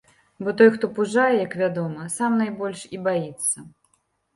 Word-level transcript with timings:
Бо 0.43 0.53
той 0.61 0.69
хто 0.77 0.89
пужае, 0.95 1.35
як 1.45 1.53
вядома, 1.63 2.09
сам 2.17 2.31
найбольш 2.43 2.87
і 2.97 3.05
баіцца. 3.11 3.71